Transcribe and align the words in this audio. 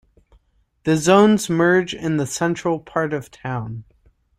The 0.83 0.97
zones 0.97 1.47
merge 1.47 1.93
in 1.93 2.17
the 2.17 2.25
central 2.25 2.79
part 2.79 3.13
of 3.13 3.29
town. 3.29 3.83